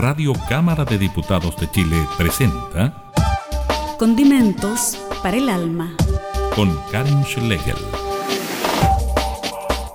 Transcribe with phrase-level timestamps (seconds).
[0.00, 3.12] Radio Cámara de Diputados de Chile presenta
[3.98, 5.94] Condimentos para el alma.
[6.56, 7.76] Con Karen Schlegel.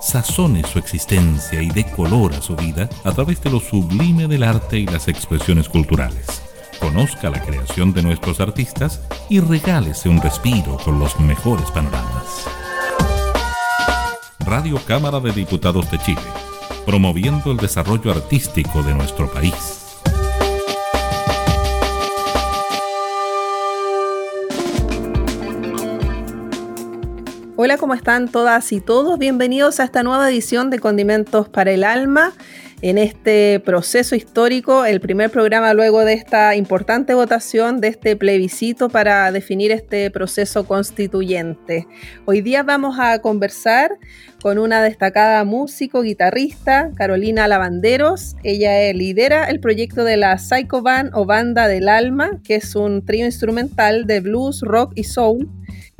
[0.00, 4.86] Sazone su existencia y decolora su vida a través de lo sublime del arte y
[4.86, 6.40] las expresiones culturales.
[6.78, 12.46] Conozca la creación de nuestros artistas y regálese un respiro con los mejores panoramas.
[14.38, 16.22] Radio Cámara de Diputados de Chile,
[16.84, 19.85] promoviendo el desarrollo artístico de nuestro país.
[27.66, 29.18] Hola, ¿cómo están todas y todos?
[29.18, 32.32] Bienvenidos a esta nueva edición de Condimentos para el Alma.
[32.80, 38.88] En este proceso histórico, el primer programa luego de esta importante votación, de este plebiscito
[38.88, 41.88] para definir este proceso constituyente.
[42.24, 43.98] Hoy día vamos a conversar
[44.46, 48.36] con una destacada músico, guitarrista, Carolina Lavanderos.
[48.44, 53.04] Ella lidera el proyecto de la Psycho Band o Banda del Alma, que es un
[53.04, 55.50] trío instrumental de blues, rock y soul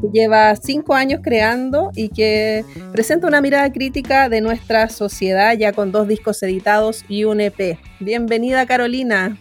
[0.00, 5.72] que lleva cinco años creando y que presenta una mirada crítica de nuestra sociedad ya
[5.72, 7.80] con dos discos editados y un EP.
[7.98, 9.36] Bienvenida Carolina.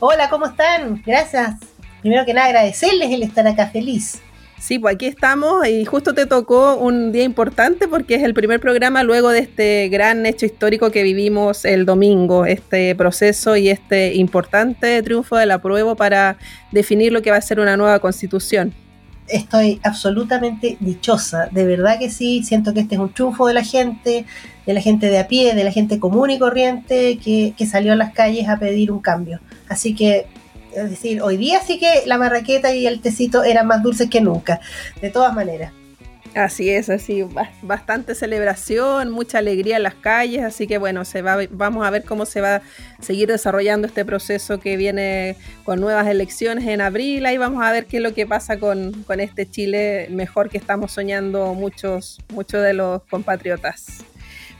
[0.00, 1.00] Hola, ¿cómo están?
[1.06, 1.60] Gracias.
[2.00, 4.20] Primero que nada agradecerles el estar acá feliz.
[4.62, 8.60] Sí, pues aquí estamos y justo te tocó un día importante porque es el primer
[8.60, 14.14] programa luego de este gran hecho histórico que vivimos el domingo, este proceso y este
[14.14, 16.38] importante triunfo de la prueba para
[16.70, 18.72] definir lo que va a ser una nueva constitución
[19.28, 23.64] estoy absolutamente dichosa, de verdad que sí, siento que este es un triunfo de la
[23.64, 24.26] gente,
[24.66, 27.96] de la gente de a pie, de la gente común y corriente que, salió a
[27.96, 29.40] las calles a pedir un cambio.
[29.68, 30.26] Así que,
[30.74, 34.20] es decir, hoy día sí que la marraqueta y el tecito eran más dulces que
[34.20, 34.60] nunca,
[35.00, 35.72] de todas maneras.
[36.34, 37.26] Así es, así,
[37.60, 42.04] bastante celebración, mucha alegría en las calles, así que bueno, se va, vamos a ver
[42.04, 42.62] cómo se va a
[43.00, 47.84] seguir desarrollando este proceso que viene con nuevas elecciones en abril, ahí vamos a ver
[47.84, 52.72] qué es lo que pasa con, este Chile mejor que estamos soñando muchos, muchos de
[52.72, 54.02] los compatriotas.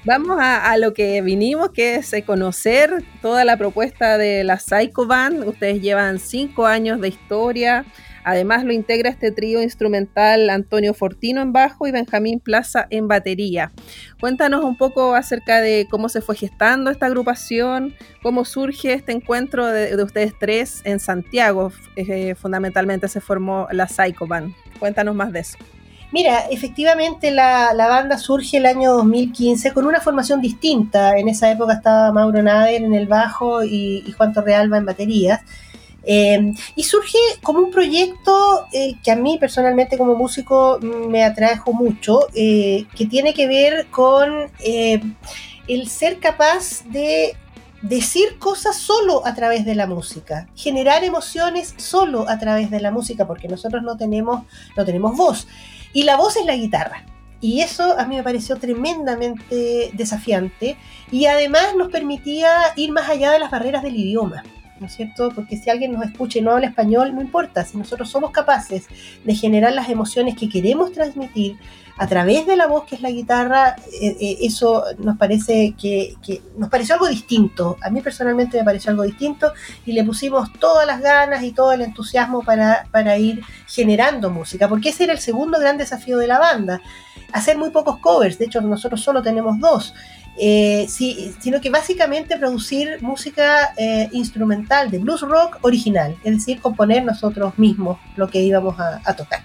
[0.05, 5.47] Vamos a, lo que vinimos, que es conocer toda la propuesta de la Psycho Band.
[5.47, 7.85] Ustedes llevan cinco años de historia,
[8.25, 13.73] Además lo integra este trío instrumental Antonio Fortino en bajo y Benjamín Plaza en batería.
[14.21, 19.67] Cuéntanos un poco acerca de cómo se fue gestando esta agrupación, cómo surge este encuentro
[19.67, 21.73] de, ustedes tres en Santiago.
[21.97, 24.55] Eh, fundamentalmente se formó la Psycho Band.
[24.79, 25.59] Cuéntanos más de eso.
[26.13, 31.19] Mira, efectivamente la, banda surge el año 2015 con una formación distinta.
[31.19, 35.41] En esa época estaba Mauro Nader en el bajo y, y Juan Torrealba en baterías.
[36.05, 41.73] Eh, y surge como un proyecto eh, que a mí personalmente como músico me atrajo
[41.73, 44.51] mucho, eh, que tiene que ver con
[45.69, 47.37] el ser capaz de
[47.83, 52.91] decir cosas solo a través de la música, generar emociones solo a través de la
[52.91, 54.45] música, porque nosotros no tenemos,
[54.77, 55.47] no tenemos voz.
[55.93, 57.05] Y la voz es la guitarra.
[57.41, 60.77] Y eso a mí me pareció tremendamente desafiante
[61.11, 64.45] y además nos permitía ir más allá de las barreras del idioma.
[64.83, 65.31] ¿No es cierto?
[65.35, 68.89] Porque si alguien nos escucha y no habla español, no importa, si nosotros somos capaces
[69.25, 71.57] de generar las emociones que queremos transmitir
[71.99, 76.17] a través de la voz que es la guitarra, eh, eh, eso nos parece que,
[76.57, 77.77] nos pareció algo distinto.
[77.81, 79.53] A mí personalmente me pareció algo distinto
[79.87, 84.69] y le pusimos todas las ganas y todo el entusiasmo para, para ir generando música,
[84.69, 86.83] porque ese era el segundo gran desafío de la banda,
[87.33, 89.95] hacer muy pocos covers, de hecho nosotros solo tenemos dos.
[90.39, 96.61] Eh, sí, sino que básicamente producir música eh, instrumental de blues rock original, es decir,
[96.61, 99.43] componer nosotros mismos lo que íbamos a, tocar.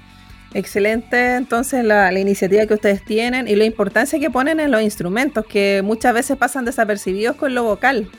[0.54, 5.46] Excelente, entonces la, iniciativa que ustedes tienen y la importancia que ponen en los instrumentos,
[5.46, 8.10] que muchas veces pasan desapercibidos con lo vocal.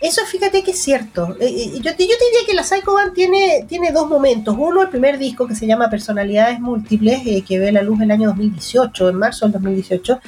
[0.00, 1.36] Eso fíjate que es cierto.
[1.38, 4.56] Eh, yo, yo, te diría que la Psycho Band tiene, tiene dos momentos.
[4.58, 8.10] Uno, el primer disco que se llama Personalidades Múltiples, que ve la luz en el
[8.10, 10.20] año 2018, en marzo del 2018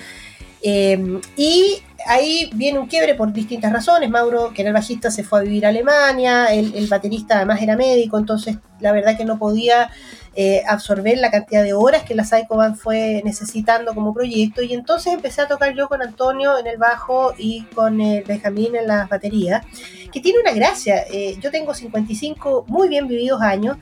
[0.67, 4.09] Em, y ahí viene un quiebre por distintas razones.
[4.09, 7.77] Mauro, que era el bajista, se fue a vivir a Alemania, el, baterista además era
[7.77, 9.91] médico, entonces la verdad que no podía
[10.35, 14.63] eh, absorber la cantidad de horas que la Psycho Band fue necesitando como proyecto.
[14.63, 18.75] Y entonces empecé a tocar yo con Antonio en el bajo y con el Benjamín
[18.75, 19.67] en las baterías,
[20.11, 21.05] que tiene una gracia.
[21.13, 23.77] Eh, yo tengo 55 muy bien vividos años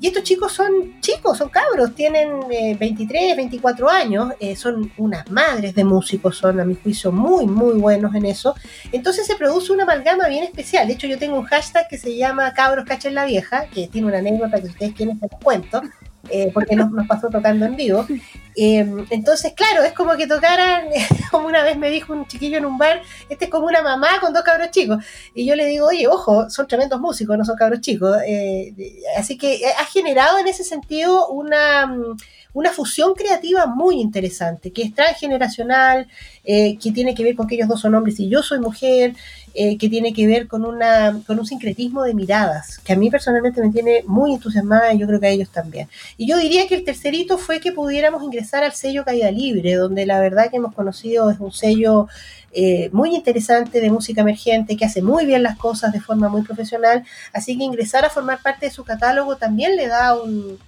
[0.00, 2.40] y estos chicos son chicos, son cabros, tienen
[2.78, 7.46] 23, eh, 24 años, eh, son unas madres de músicos, son a mi juicio muy,
[7.46, 8.54] muy buenos en eso.
[8.92, 10.86] Entonces se produce una amalgama bien especial.
[10.86, 14.08] De hecho, yo tengo un hashtag que se llama Cabros Cachen la Vieja, que tiene
[14.08, 15.82] una anécdota que ustedes quieren que les cuento.
[16.30, 18.06] Eh, porque nos, nos, pasó tocando en vivo.
[18.54, 20.88] Em, entonces, claro, es como que tocaran,
[21.30, 24.08] como una vez me dijo un chiquillo en un bar, este es como una mamá
[24.20, 25.04] con dos cabros chicos.
[25.34, 28.16] Y yo le digo, oye, ojo, son tremendos músicos, no son cabros chicos.
[28.26, 28.74] Eh,
[29.16, 32.16] así que ha generado en ese sentido una mm,
[32.56, 36.08] una fusión creativa muy interesante, que es transgeneracional,
[36.42, 39.14] eh, que tiene que ver con que ellos dos son hombres y yo soy mujer,
[39.58, 43.08] eh, que tiene que ver con, una, con un sincretismo de miradas, que a mí
[43.08, 45.88] personalmente me tiene muy entusiasmada y yo creo que a ellos también.
[46.18, 50.04] Y yo diría que el tercerito fue que pudiéramos ingresar al sello Caída Libre, donde
[50.04, 52.06] la verdad que hemos conocido es un sello
[52.52, 56.42] eh, muy interesante de música emergente, que hace muy bien las cosas de forma muy
[56.42, 60.58] profesional, así que ingresar a formar parte de su catálogo también le da un,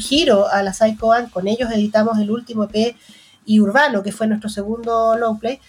[0.00, 2.96] giro a la Psycho Band, con ellos editamos el último EP
[3.44, 5.60] y Urbano, que fue nuestro segundo long play.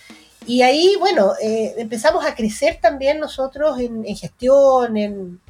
[0.48, 5.42] Y ahí, bueno, eh, empezamos a crecer también nosotros en, gestión, en,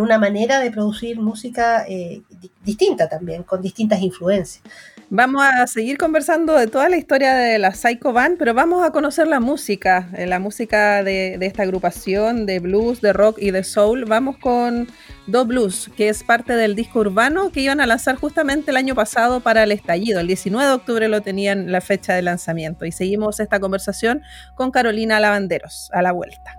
[0.00, 2.22] una manera de producir música eh,
[2.64, 4.62] distinta también, con distintas influencias.
[5.10, 8.90] Vamos a seguir conversando de toda la historia de la Psycho Band, pero vamos a
[8.90, 13.64] conocer la música, eh, la música de, esta agrupación de blues, de rock y de
[13.64, 14.04] soul.
[14.04, 14.86] Vamos con
[15.26, 18.94] Do Blues, que es parte del disco urbano que iban a lanzar justamente el año
[18.94, 20.20] pasado para el estallido.
[20.20, 22.84] El 19 de octubre lo tenían la fecha de lanzamiento.
[22.84, 24.22] Y seguimos esta conversación
[24.54, 26.58] con Carolina Lavanderos a la vuelta.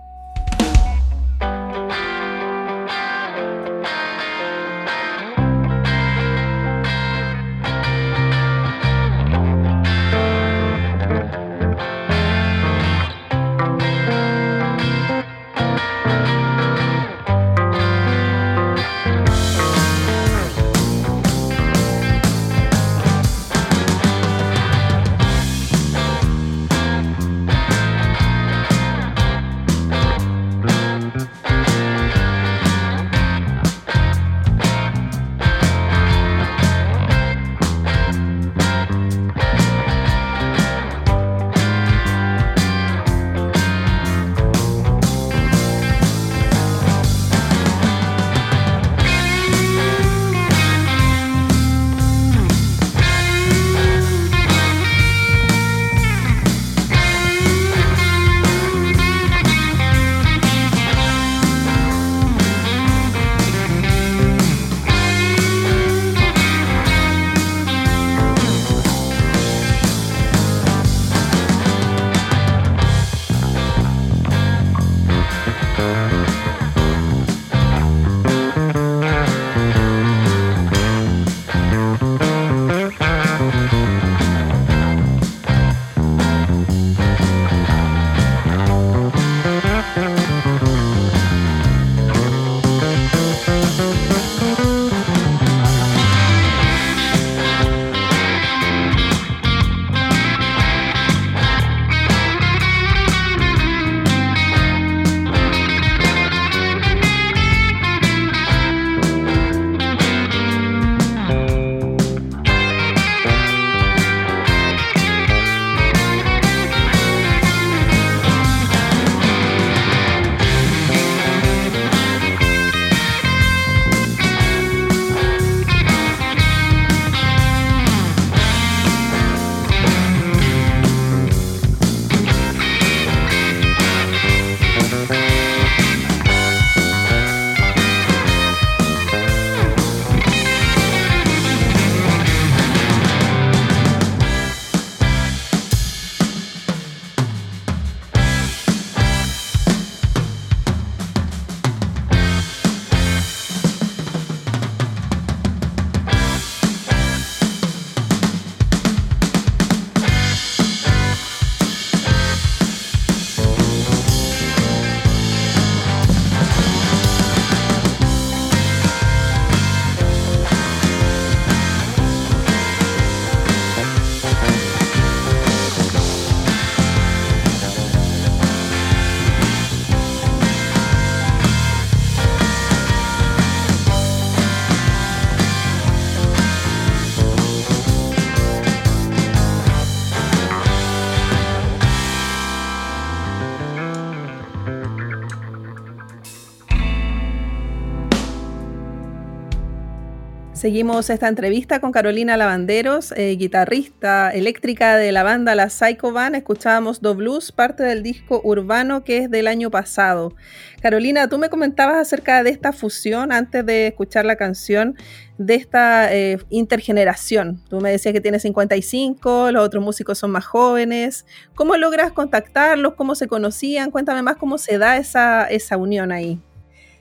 [200.60, 206.36] Seguimos esta entrevista con Carolina Lavanderos, eh, guitarrista eléctrica de la banda La Psycho Band.
[206.36, 210.34] Escuchábamos Do Blues, parte del disco Urbano que es del año pasado.
[210.82, 214.98] Carolina, tú me comentabas acerca de esta fusión antes de escuchar la canción,
[215.38, 217.64] de esta eh, intergeneración.
[217.70, 221.24] Tú me decías que tienes 55, los otros músicos son más jóvenes.
[221.54, 222.96] ¿Cómo logras contactarlos?
[222.96, 223.90] ¿Cómo se conocían?
[223.90, 226.38] Cuéntame más cómo se da esa, esa unión ahí.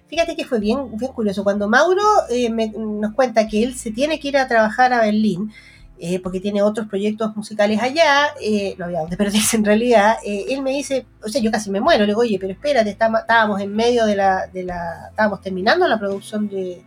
[0.10, 1.44] Fíjate que fue bien, bien curioso.
[1.44, 5.52] Cuando Mauro eh, nos cuenta que él se tiene que ir a trabajar a Berlín,
[6.00, 10.62] eh, porque tiene otros proyectos musicales allá, eh, no había donde perderse en realidad, él
[10.64, 13.76] me dice, o sea, yo casi me muero, le digo, oye, pero espérate, estábamos en
[13.76, 16.84] medio de la, de la, estábamos terminando la producción de,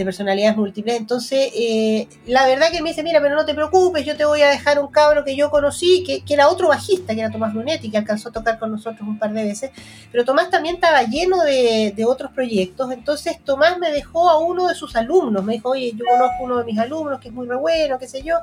[0.00, 0.96] de personalidades múltiples.
[0.96, 4.42] Entonces, eh, la verdad que me dice, mira, pero no te preocupes, yo te voy
[4.42, 7.90] a dejar un cabro que yo conocí, que, era otro bajista, que era Tomás Brunetti,
[7.90, 9.70] que alcanzó a tocar con nosotros un par de veces,
[10.10, 14.68] pero Tomás también estaba lleno de, de otros proyectos, entonces Tomás me dejó a uno
[14.68, 17.46] de sus alumnos, me dijo, oye, yo conozco uno de mis alumnos que es muy
[17.46, 18.36] re bueno, qué sé yo,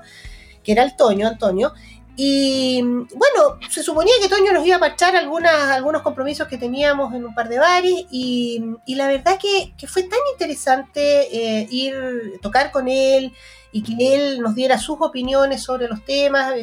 [0.63, 1.73] que era el Toño, Antonio,
[2.19, 7.13] y bueno, se suponía que Toño nos iba a parchar algunas, algunos compromisos que teníamos
[7.13, 11.93] en un par de bares y, la verdad que, que, fue tan interesante eh, ir
[12.41, 13.33] tocar con él
[13.71, 16.55] y que él nos diera sus opiniones sobre los temas.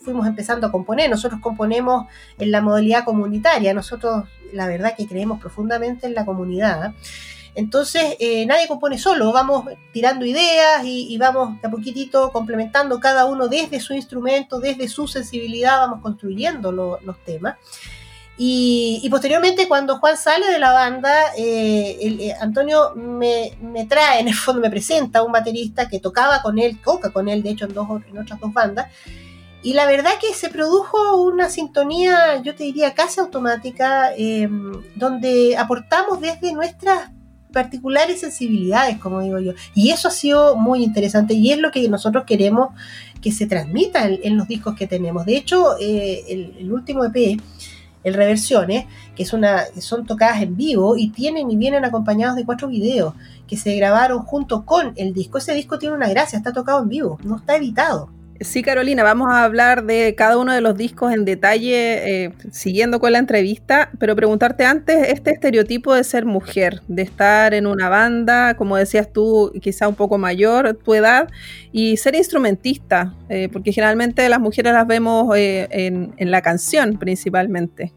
[0.00, 2.06] Fuimos empezando a componer, nosotros componemos
[2.38, 6.94] en la modalidad comunitaria, nosotros la verdad que creemos profundamente en la comunidad.
[7.54, 13.26] Entonces, eh, nadie compone solo, vamos tirando ideas y, vamos de a poquitito complementando cada
[13.26, 17.56] uno desde su instrumento, desde su sensibilidad, vamos construyendo los temas.
[18.42, 23.52] Y, posteriormente, cuando Juan sale de la banda, eh, eh, Antonio me,
[23.86, 27.28] trae, en el fondo me presenta a un baterista que tocaba con él, toca con
[27.28, 28.86] él, de hecho, en, dos, en otras dos bandas.
[29.62, 34.12] Y la verdad que se produjo una sintonía, yo te diría, casi automática,
[34.94, 37.10] donde aportamos desde nuestras
[37.52, 39.52] particulares sensibilidades, como digo yo.
[39.74, 42.70] Y eso ha sido muy interesante y es lo que nosotros queremos
[43.20, 45.26] que se transmita en, los discos que tenemos.
[45.26, 46.24] De hecho, eh,
[46.58, 47.40] el, último EP,
[48.02, 52.44] el Reversiones, que, es una, son tocadas en vivo y tienen y vienen acompañados de
[52.44, 53.14] cuatro videos
[53.46, 55.38] que se grabaron junto con el disco.
[55.38, 58.19] Ese disco tiene una gracia, está tocado en vivo, no está editado.
[58.42, 62.98] Sí, Carolina, vamos a hablar de cada uno de los discos en detalle, eh, siguiendo
[62.98, 67.90] con la entrevista, pero preguntarte antes, este estereotipo de ser mujer, de estar en una
[67.90, 71.28] banda, como decías tú, quizá un poco mayor tu edad,
[71.70, 76.98] y ser instrumentista, eh, porque generalmente las mujeres las vemos eh, en, en la canción
[76.98, 77.92] principalmente.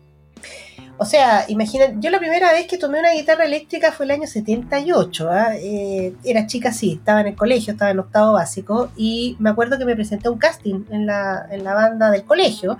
[1.03, 4.25] O sea, imagina, yo la primera vez que tomé una guitarra eléctrica fue el año
[4.25, 5.29] 78.
[5.29, 5.49] ¿ah?
[5.53, 8.89] Eh, era chica, sí, estaba en el colegio, estaba en octavo básico.
[8.95, 12.23] Y me acuerdo que me presenté a un casting en la, en la banda del
[12.23, 12.77] colegio.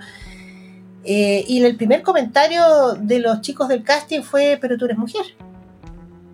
[1.04, 5.26] Eh, y el primer comentario de los chicos del casting fue: Pero tú eres mujer.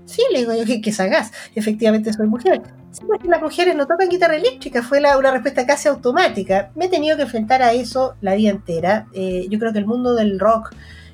[0.05, 1.33] Sí, le digo yo que, que sagaz.
[1.57, 2.63] Efectivamente, soy mujer.
[2.93, 6.71] Sí, que las mujeres no tocan guitarra eléctrica, fue una respuesta casi automática.
[6.77, 9.09] Me he tenido que enfrentar a eso la vida entera.
[9.13, 10.73] Eh, yo creo que el mundo del rock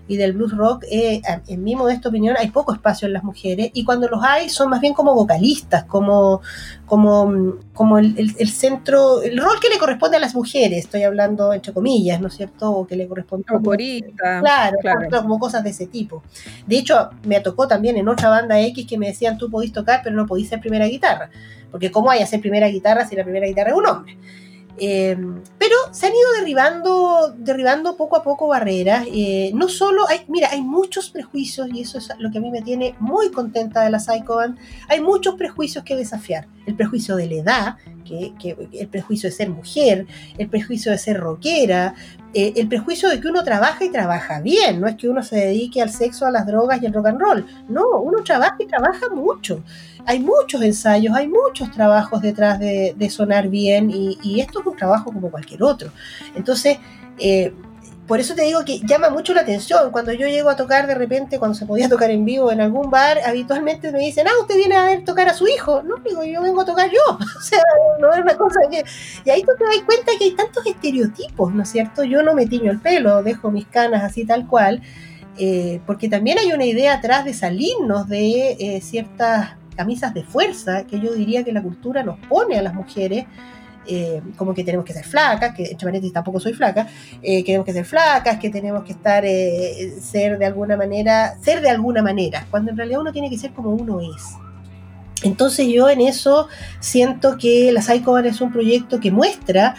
[0.09, 3.71] y del blues rock, eh, en mi modesta opinión, hay poco espacio en las mujeres
[3.73, 6.41] y cuando los hay son más bien como vocalistas, como,
[6.87, 11.73] como, como el, centro, el rol que le corresponde a las mujeres, estoy hablando entre
[11.73, 12.71] comillas, ¿no es cierto?
[12.71, 13.59] O que le corresponde a
[14.41, 15.23] claro, claro.
[15.23, 16.23] como cosas de ese tipo.
[16.67, 20.01] De hecho, me tocó también en otra banda X que me decían tú podís tocar,
[20.05, 21.31] pero no podís ser primera guitarra,
[21.71, 24.17] porque ¿cómo hay a ser primera guitarra si la primera guitarra es un hombre?
[24.78, 29.06] Em, pero se han ido derribando, derribando poco a poco barreras.
[29.12, 32.50] Eh, no solo hay, mira, hay muchos prejuicios y eso es lo que a mí
[32.50, 34.59] me tiene muy contenta de la Psycho Band.
[34.88, 36.47] Hay muchos prejuicios que desafiar.
[36.66, 40.06] El prejuicio de la edad, que, el prejuicio de ser mujer,
[40.37, 41.95] el prejuicio de ser rockera,
[42.35, 44.80] eh, el prejuicio de que uno trabaja y trabaja bien.
[44.80, 47.21] No es que uno se dedique al sexo, a las drogas y al rock and
[47.21, 47.47] roll.
[47.68, 49.62] No, uno trabaja y trabaja mucho
[50.07, 55.13] hay muchos ensayos, hay muchos trabajos detrás de, sonar bien y, esto es un trabajo
[55.13, 55.91] como cualquier otro.
[56.35, 56.79] Entonces,
[57.19, 57.53] eh,
[58.07, 59.91] por eso te digo que llama mucho la atención.
[59.91, 62.89] Cuando yo llego a tocar de repente, cuando se podía tocar en vivo en algún
[62.89, 65.83] bar, habitualmente me dicen, ah, usted viene a ver tocar a su hijo.
[65.83, 67.19] No, digo, yo vengo a tocar yo.
[67.39, 67.63] o sea,
[68.01, 68.85] no es una cosa que...
[69.25, 72.05] Y ahí tú te das cuenta que hay tantos estereotipos, ¿no es cierto?
[72.05, 74.83] Yo no me tiño el pelo, dejo mis canas así tal cual.
[75.39, 80.85] Eh, porque también hay una idea atrás de salirnos de eh, ciertas camisas de fuerza
[80.85, 83.26] que yo diría que la cultura nos pone a las mujeres.
[83.88, 86.88] Eh, como que tenemos que ser flacas, que entre paréntesis tampoco soy flaca,
[87.23, 91.37] eh, que tenemos que ser flacas, que tenemos que estar, eh, ser de alguna manera,
[91.40, 94.25] ser de alguna manera, cuando en realidad uno tiene que ser como uno es.
[95.23, 96.49] Entonces yo en eso
[96.80, 99.76] siento que la Psycho es un proyecto que muestra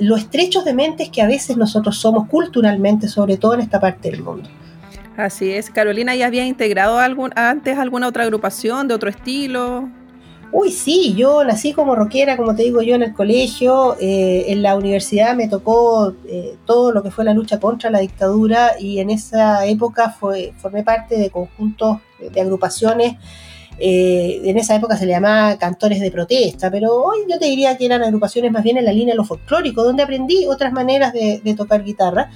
[0.00, 4.10] lo estrechos de mentes que a veces nosotros somos culturalmente, sobre todo en esta parte
[4.10, 4.50] del mundo.
[5.16, 5.70] Así es.
[5.70, 9.88] Carolina, ¿ya había integrado algún, antes alguna otra agrupación de otro estilo?
[10.56, 14.62] Uy, sí, yo nací como rockera, como te digo yo, en el colegio, eh, en
[14.62, 19.00] la universidad me tocó eh, todo lo que fue la lucha contra la dictadura y
[19.00, 23.16] en esa época fue, formé parte de conjuntos de agrupaciones,
[23.78, 27.76] eh, en esa época se le llamaba cantores de protesta, pero hoy yo te diría
[27.76, 31.12] que eran agrupaciones más bien en la línea de lo folclórico, donde aprendí otras maneras
[31.12, 32.30] de tocar guitarra.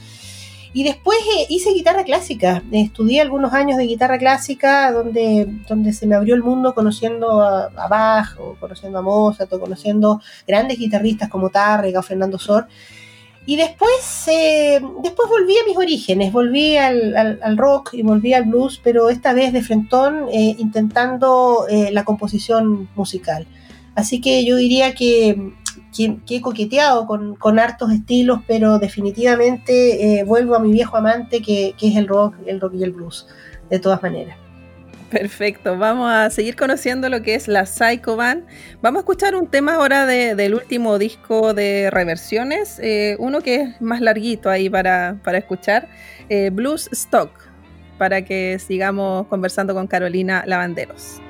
[0.72, 6.06] Y después eh, hice guitarra clásica, estudié algunos años de guitarra clásica donde, donde se
[6.06, 11.28] me abrió el mundo conociendo a, Bach, o conociendo a Mozart, o conociendo grandes guitarristas
[11.28, 12.66] como Tárrega o Fernando Sor.
[13.46, 18.78] Y después, eh, después volví a mis orígenes, volví al, rock y volví al blues,
[18.84, 23.46] pero esta vez de frentón eh, intentando la composición musical.
[23.94, 25.54] Así que yo diría que
[25.94, 31.74] que, he coqueteado con, hartos estilos, pero definitivamente eh, vuelvo a mi viejo amante que,
[31.80, 33.26] es el rock, el rock y el blues,
[33.70, 34.36] de todas maneras.
[35.10, 38.44] Perfecto, vamos a seguir conociendo lo que es la Psycho Band.
[38.82, 43.80] Vamos a escuchar un tema ahora del último disco de reversiones, eh, uno que es
[43.80, 45.88] más larguito ahí para, escuchar,
[46.28, 47.30] eh, Blues Stock,
[47.96, 51.22] para que sigamos conversando con Carolina Lavanderos.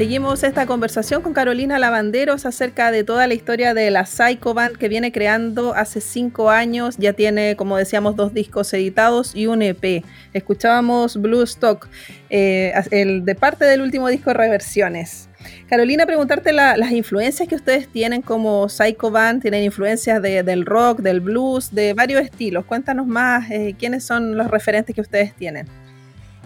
[0.00, 4.78] Seguimos esta conversación con Carolina Lavanderos acerca de toda la historia de la Psycho Band
[4.78, 6.96] que viene creando hace cinco años.
[6.96, 10.02] Ya tiene, como decíamos, dos discos editados y un EP.
[10.32, 11.86] Escuchábamos Blue Stock,
[12.30, 15.28] eh, el de parte del último disco Reversiones.
[15.68, 19.42] Carolina, preguntarte las influencias que ustedes tienen como Psycho Band.
[19.42, 22.64] Tienen influencias del rock, del blues, de varios estilos.
[22.64, 25.66] Cuéntanos más eh, quiénes son los referentes que ustedes tienen.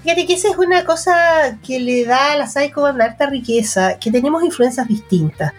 [0.04, 3.98] Fíjate que esa es una cosa que le da a la Psycho Band harta riqueza,
[3.98, 5.54] que tenemos influencias distintas.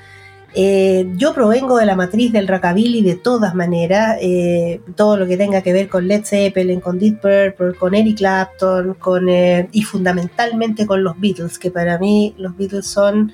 [0.54, 5.36] Eh, yo provengo de la matriz del rockabilly de todas maneras, eh, todo lo que
[5.36, 9.82] tenga que ver con Led Zeppelin, con Deep Purple, con Eric Clapton, con, eh, y
[9.82, 13.34] fundamentalmente con los Beatles, que para mí los Beatles son,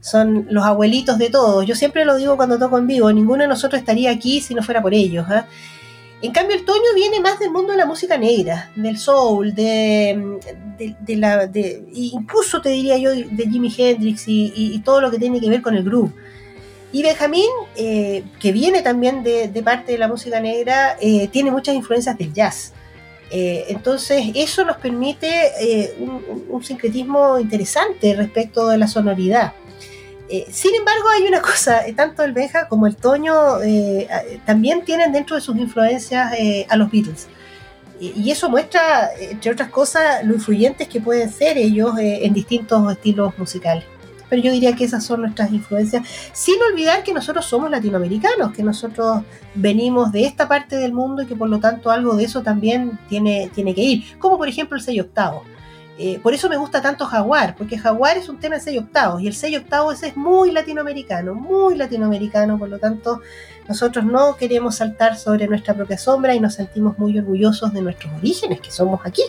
[0.00, 1.64] son los abuelitos de todos.
[1.64, 4.64] Yo siempre lo digo cuando toco en vivo, ninguno de nosotros estaría aquí si no
[4.64, 5.26] fuera por ellos.
[6.22, 10.38] En cambio, el Toño viene más del mundo de la música negra, del soul, de,
[10.78, 15.62] de, incluso te diría yo de Jimi Hendrix y, todo lo que tiene que ver
[15.62, 16.12] con el groove.
[16.92, 21.74] Y Benjamín, eh, que viene también de, parte de la música negra, eh, tiene muchas
[21.74, 22.74] influencias del jazz.
[23.30, 29.54] Eh, entonces, eso nos permite un, un, sincretismo interesante respecto de la sonoridad.
[30.32, 34.08] Eh, sin embargo, hay una cosa, eh, tanto el Benja como el Toño eh,
[34.46, 36.32] también tienen dentro de sus influencias
[36.68, 37.28] a los Beatles.
[38.00, 43.36] Y eso muestra, entre otras cosas, lo influyentes que pueden ser ellos en distintos estilos
[43.36, 43.84] musicales.
[44.30, 48.62] Pero yo diría que esas son nuestras influencias, sin olvidar que nosotros somos latinoamericanos, que
[48.62, 49.22] nosotros
[49.54, 52.98] venimos de esta parte del mundo y que por lo tanto algo de eso también
[53.10, 55.44] tiene, tiene que ir, como por ejemplo el sello octavo.
[56.02, 59.20] Eh, por eso me gusta tanto Jaguar, porque Jaguar es un tema de 6 octavos
[59.20, 63.20] y el 6 octavos es muy latinoamericano, muy latinoamericano, por lo tanto
[63.68, 68.14] nosotros no queremos saltar sobre nuestra propia sombra y nos sentimos muy orgullosos de nuestros
[68.14, 69.24] orígenes, que somos aquí,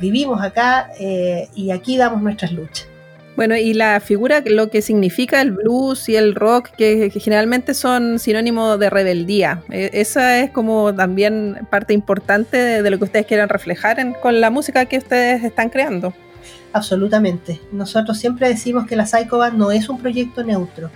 [0.00, 2.88] vivimos acá eh, y aquí damos nuestras luchas.
[3.36, 8.18] Bueno, y la figura, lo que significa el blues y el rock, que, generalmente son
[8.18, 9.62] sinónimo de rebeldía.
[9.70, 14.50] E, esa es como también parte importante de, lo que ustedes quieran reflejar con la
[14.50, 16.12] música que ustedes están creando.
[16.72, 17.60] Absolutamente.
[17.72, 20.90] Nosotros siempre decimos que la Psycho Band no es un proyecto neutro.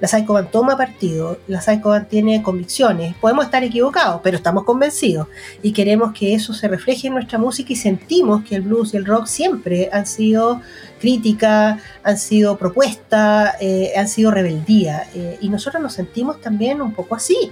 [0.00, 3.14] La Psycho Band toma partido, la Psycho Band tiene convicciones.
[3.16, 5.28] Podemos estar equivocados, pero estamos convencidos
[5.62, 8.96] y queremos que eso se refleje en nuestra música y sentimos que el blues y
[8.96, 10.60] el rock siempre han sido
[11.00, 15.08] crítica, han sido propuesta, eh, han sido rebeldía.
[15.14, 17.50] Eh, y nosotros nos sentimos también un poco así.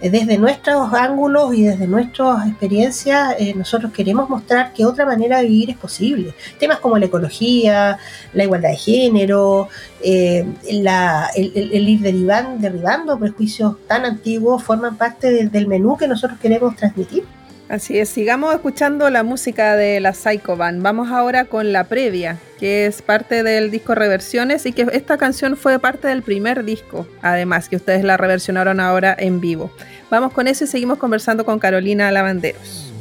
[0.00, 5.48] Eh, desde nuestros ángulos y desde nuestras experiencias, nosotros queremos mostrar que otra manera de
[5.48, 6.34] vivir es posible.
[6.58, 7.98] Temas como la ecología,
[8.32, 9.68] la igualdad de género,
[10.02, 17.24] el, ir derivando, derribando prejuicios tan antiguos forman parte del menú que nosotros queremos transmitir.
[17.72, 20.82] Así es, sigamos escuchando la música de la Psycho Band.
[20.82, 25.56] Vamos ahora con la previa, que es parte del disco Reversiones y que esta canción
[25.56, 29.72] fue parte del primer disco, además, que ustedes la reversionaron ahora en vivo.
[30.10, 32.92] Vamos con eso y seguimos conversando con Carolina Lavanderos.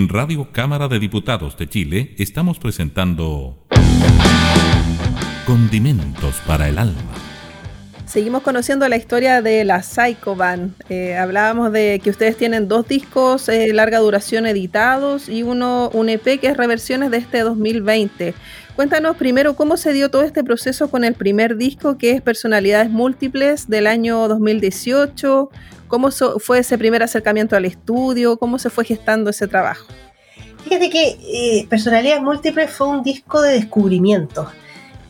[0.00, 3.58] En Radio Cámara de Diputados de Chile estamos presentando
[5.44, 7.12] Condimentos para el Alma.
[8.06, 10.72] Seguimos conociendo la historia de la Psycho Band.
[10.88, 16.08] Eh, hablábamos de que ustedes tienen dos discos eh, larga duración editados y uno un
[16.08, 18.32] EP que es reversiones de este 2020.
[18.76, 22.88] Cuéntanos primero cómo se dio todo este proceso con el primer disco que es Personalidades
[22.88, 25.50] Múltiples del año 2018.
[25.90, 28.38] ¿Cómo fue ese primer acercamiento al estudio?
[28.38, 29.86] ¿Cómo se fue gestando ese trabajo?
[30.64, 34.48] Fíjate que eh, Personalidades Múltiples fue un disco de descubrimiento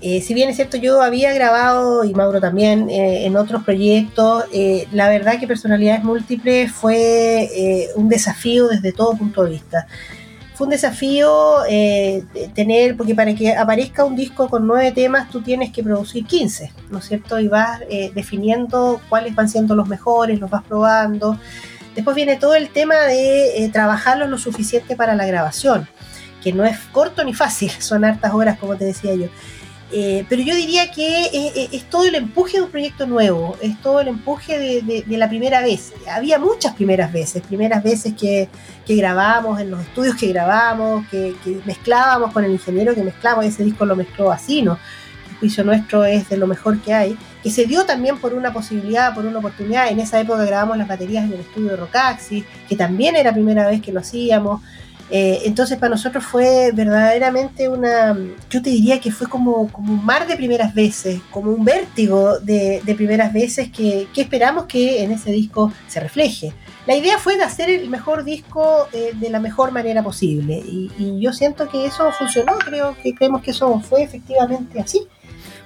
[0.03, 4.45] eh, si bien es cierto, yo había grabado, y Mauro también, eh, en otros proyectos,
[4.53, 9.87] eh, la verdad que Personalidades Múltiples fue un desafío desde todo punto de vista.
[10.61, 11.62] Un desafío
[12.55, 16.70] tener, porque para que aparezca un disco con nueve temas, tú tienes que producir 15,
[16.90, 17.40] ¿no es cierto?
[17.40, 17.81] Y vas
[18.14, 21.38] definiendo cuáles van siendo los mejores, los vas probando.
[21.94, 25.88] Después viene todo el tema de trabajarlos lo suficiente para la grabación,
[26.42, 29.27] que no es corto ni fácil, son hartas horas, como te decía yo.
[29.92, 34.00] Eh, pero yo diría que es, todo el empuje de un proyecto nuevo, es todo
[34.00, 35.92] el empuje de, la primera vez.
[36.09, 38.48] Había muchas primeras veces, primeras veces que,
[38.87, 43.64] que grabamos, en los estudios que grabamos, que, mezclábamos con el ingeniero que mezclamos, ese
[43.64, 44.79] disco lo mezcló así, ¿no?
[45.29, 48.53] El juicio nuestro es de lo mejor que hay, que se dio también por una
[48.53, 49.88] posibilidad, por una oportunidad.
[49.88, 53.66] En esa época grabamos las baterías en el estudio de Rocaxi, que también era primera
[53.66, 54.61] vez que lo hacíamos.
[55.12, 58.16] Eh, entonces para nosotros fue verdaderamente una,
[58.49, 62.38] yo te diría que fue como, como un mar de primeras veces, como un vértigo
[62.38, 66.53] de, primeras veces que, esperamos que en ese disco se refleje.
[66.87, 70.90] La idea fue de hacer el mejor disco eh, de la mejor manera posible y,
[70.96, 75.09] y yo siento que eso funcionó, creo que creemos que eso fue efectivamente así.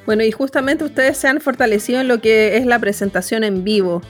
[0.07, 4.03] Bueno, y justamente ustedes se han fortalecido en lo que es la presentación en vivo.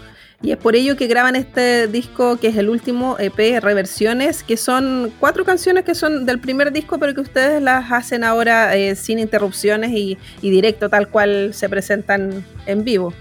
[0.43, 4.57] Y es por ello que graban este disco, que es el último EP, Reversiones, que
[4.57, 8.95] son cuatro canciones que son del primer disco, pero que ustedes las hacen ahora eh,
[8.95, 13.15] sin interrupciones y, y directo, tal cual se presentan en vivo.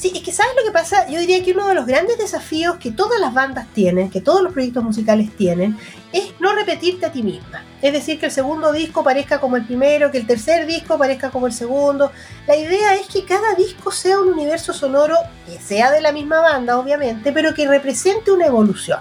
[0.00, 1.06] Sí, es que ¿sabes lo que pasa?
[1.08, 4.40] Yo diría que uno de los grandes desafíos que todas las bandas tienen, que todos
[4.40, 5.76] los proyectos musicales tienen,
[6.10, 7.66] es no repetirte a ti misma.
[7.82, 11.28] Es decir, que el segundo disco parezca como el primero, que el tercer disco parezca
[11.28, 12.12] como el segundo.
[12.46, 16.40] La idea es que cada disco sea un universo sonoro que sea de la misma
[16.40, 19.00] banda, obviamente, pero que represente una evolución.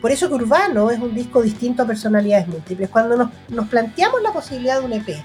[0.00, 2.88] Por eso que Urbano es un disco distinto a personalidades múltiples.
[2.88, 5.22] Cuando nos, nos planteamos la posibilidad de un EP,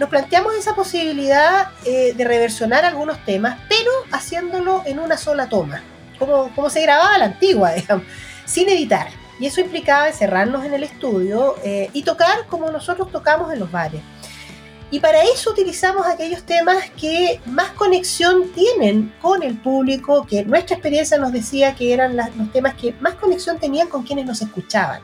[0.00, 5.82] nos planteamos esa posibilidad eh, de reversionar algunos temas, pero haciéndolo en una sola toma,
[6.18, 8.06] como, como se grababa la antigua, digamos,
[8.46, 9.08] sin editar.
[9.38, 13.70] Y eso implicaba encerrarnos en el estudio eh, y tocar como nosotros tocamos en los
[13.70, 14.00] bares.
[14.90, 20.76] Y para eso utilizamos aquellos temas que más conexión tienen con el público, que nuestra
[20.76, 25.02] experiencia nos decía que eran los temas que más conexión tenían con quienes nos escuchaban.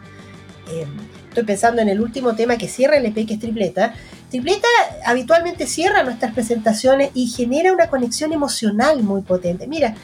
[0.72, 0.88] Em,
[1.28, 3.94] estoy pensando en el último tema que cierra el EP, que es Tripleta,
[4.30, 4.68] Tripleta
[5.04, 9.66] habitualmente cierra nuestras presentaciones y genera una conexión emocional muy potente.
[9.68, 9.94] Mira,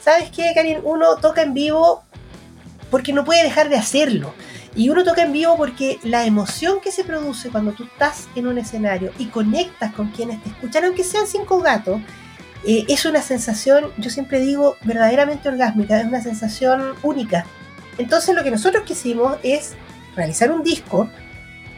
[0.00, 0.78] ¿sabes qué, Karin?
[0.82, 2.02] Uno toca en vivo
[2.90, 4.34] porque no puede dejar de hacerlo.
[4.74, 8.46] Y uno toca en vivo porque la emoción que se produce cuando tú estás en
[8.46, 12.00] un escenario y conectas con quienes te escuchan, aunque sean cinco gatos,
[12.64, 17.46] eh, es una sensación, yo siempre digo, verdaderamente orgásmica, es una sensación única.
[17.98, 19.74] Entonces lo que nosotros quisimos es
[20.14, 21.08] realizar un disco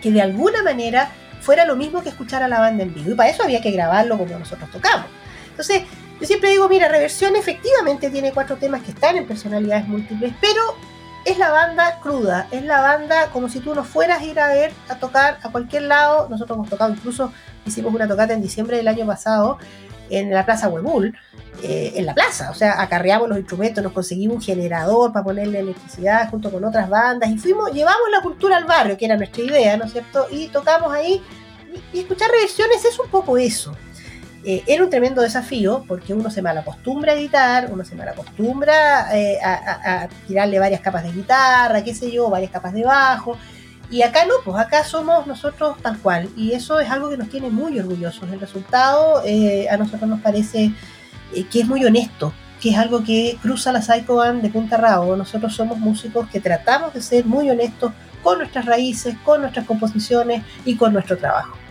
[0.02, 1.10] que de alguna manera
[1.42, 3.10] fuera lo mismo que escuchar a la banda en vivo.
[3.10, 5.06] Y para eso había que grabarlo como nosotros tocamos.
[5.50, 5.82] Entonces,
[6.20, 10.62] yo siempre digo, mira, Reversión efectivamente tiene cuatro temas que están en personalidades múltiples, pero
[11.24, 14.48] es la banda cruda, es la banda como si tú no fueras a ir a
[14.48, 16.28] ver, a tocar a cualquier lado.
[16.28, 17.32] Nosotros hemos tocado, incluso
[17.66, 19.58] hicimos una tocata en diciembre del año pasado
[20.10, 21.14] en la Plaza Huebul,
[21.62, 25.60] eh, en la plaza, o sea, acarreamos los instrumentos, nos conseguimos un generador para ponerle
[25.60, 29.42] electricidad junto con otras bandas y fuimos, llevamos la cultura al barrio, que era nuestra
[29.42, 30.26] idea, ¿no es cierto?
[30.30, 31.22] Y tocamos ahí
[31.92, 33.76] y, escuchar reversiones es un poco eso.
[34.44, 39.38] Eh, era un tremendo desafío porque uno se malacostumbra a editar, uno se malacostumbra eh,
[39.40, 43.38] a, tirarle varias capas de guitarra, qué sé yo, varias capas de bajo.
[43.92, 46.30] Y acá no, pues acá somos nosotros tal cual.
[46.34, 48.24] Y eso es algo que nos tiene muy orgullosos.
[48.32, 50.72] El resultado eh, a nosotros nos parece
[51.34, 54.78] eh, que es muy honesto, que es algo que cruza la Psycho Band de punta
[54.78, 55.14] rabo.
[55.14, 60.42] Nosotros somos músicos que tratamos de ser muy honestos con nuestras raíces, con nuestras composiciones
[60.64, 61.61] y con nuestro trabajo.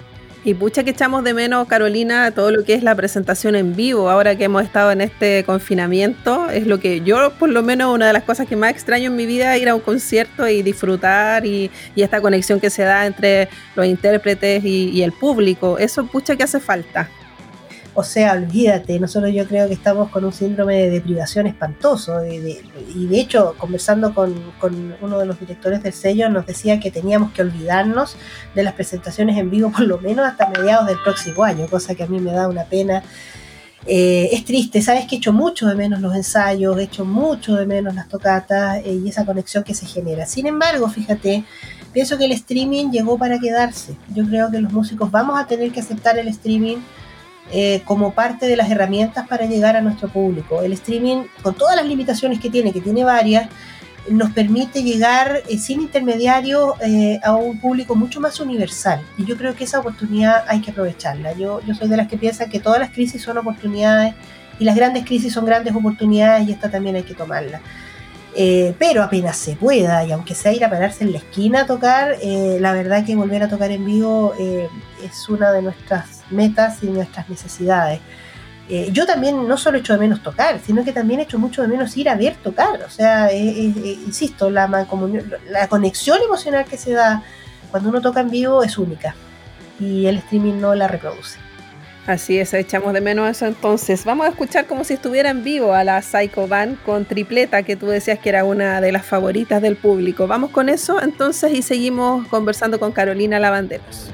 [0.44, 4.10] Y pucha que echamos de menos, Carolina, todo lo que es la presentación en vivo,
[4.10, 8.08] ahora que hemos estado en este confinamiento, es lo que yo, por lo menos, una
[8.08, 11.46] de las cosas que más extraño en mi vida, ir a un concierto y disfrutar
[11.46, 16.36] y, esta conexión que se da entre los intérpretes y, y el público, eso pucha
[16.36, 17.08] que hace falta.
[17.94, 22.26] O sea, olvídate, nosotros yo creo que estamos con un síndrome de deprivación espantoso.
[22.26, 26.90] y de hecho, conversando con, con, uno de los directores del sello, nos decía que
[26.90, 28.16] teníamos que olvidarnos
[28.56, 32.04] de las presentaciones en vivo por lo menos hasta mediados del próximo año, cosa que
[32.04, 33.04] a mí me da una pena.
[33.88, 37.56] Eh, es triste, sabes que he hecho mucho de menos los ensayos, he hecho mucho
[37.56, 40.26] de menos las tocatas eh, y esa conexión que se genera.
[40.28, 41.44] Sin embargo, fíjate,
[41.92, 43.96] pienso que el streaming llegó para quedarse.
[44.14, 46.78] Yo creo que los músicos vamos a tener que aceptar el streaming
[47.54, 50.62] eh, como parte de las herramientas para llegar a nuestro público.
[50.62, 53.50] El streaming, con todas las limitaciones que tiene, que tiene varias,
[54.10, 59.02] nos permite llegar eh, sin intermediario eh, a un público mucho más universal.
[59.18, 61.34] Y yo creo que esa oportunidad hay que aprovecharla.
[61.34, 64.14] Yo, yo soy de las que piensan que todas las crisis son oportunidades
[64.58, 67.60] y las grandes crisis son grandes oportunidades y esta también hay que tomarla.
[68.80, 72.16] pero apenas se pueda, y aunque sea ir a pararse en la esquina a tocar,
[72.24, 74.34] la verdad que volver a tocar en vivo
[75.04, 78.00] es una de nuestras metas y nuestras necesidades.
[78.70, 81.68] Eh, yo también no solo echo de menos tocar, sino que también echo mucho de
[81.68, 82.82] menos ir a ver tocar.
[82.84, 84.68] O sea, insisto, la,
[85.50, 87.22] la conexión emocional que se da
[87.70, 89.16] cuando uno toca en vivo es única
[89.80, 91.40] y el streaming no la reproduce.
[92.08, 94.06] Así es, echamos de menos eso entonces.
[94.06, 97.76] Vamos a escuchar como si estuviera en vivo a la Psycho Band con tripleta, que
[97.76, 100.28] tú decías que era una de las favoritas del público.
[100.28, 104.12] Vamos con eso entonces y seguimos conversando con Carolina Lavanderos.